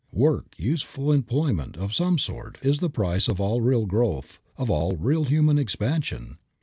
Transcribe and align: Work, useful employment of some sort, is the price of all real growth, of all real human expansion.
Work, 0.11 0.55
useful 0.57 1.11
employment 1.11 1.77
of 1.77 1.93
some 1.93 2.17
sort, 2.17 2.57
is 2.63 2.79
the 2.79 2.89
price 2.89 3.27
of 3.27 3.39
all 3.39 3.61
real 3.61 3.85
growth, 3.85 4.41
of 4.57 4.67
all 4.67 4.95
real 4.97 5.25
human 5.25 5.59
expansion. 5.59 6.39